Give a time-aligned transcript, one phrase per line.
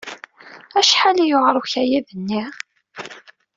[0.79, 2.43] Acḥal i yewɛeṛ ukayad-nni?